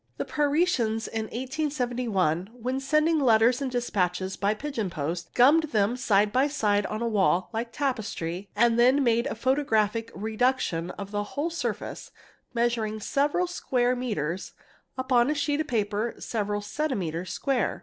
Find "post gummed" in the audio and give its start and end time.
4.89-5.65